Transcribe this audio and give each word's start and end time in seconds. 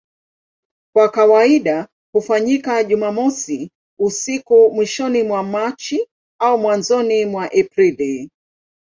Kwa 0.95 1.09
kawaida 1.09 1.87
hufanyika 2.13 2.83
Jumamosi 2.83 3.71
usiku 3.99 4.71
mwishoni 4.71 5.23
mwa 5.23 5.43
Machi 5.43 6.07
au 6.39 6.57
mwanzoni 6.57 7.25
mwa 7.25 7.51
Aprili. 7.51 8.29